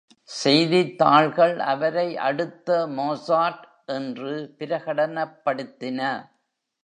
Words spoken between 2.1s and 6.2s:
அடுத்த Mozart என்று பிரகடனப்படுத்தின.